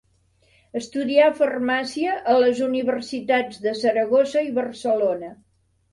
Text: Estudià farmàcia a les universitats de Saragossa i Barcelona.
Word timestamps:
Estudià 0.79 1.27
farmàcia 1.41 2.15
a 2.33 2.37
les 2.45 2.61
universitats 2.69 3.61
de 3.67 3.75
Saragossa 3.83 4.45
i 4.51 4.55
Barcelona. 4.61 5.35